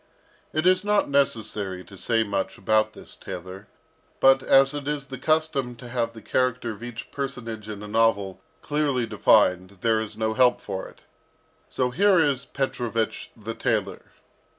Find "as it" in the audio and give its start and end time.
4.41-4.87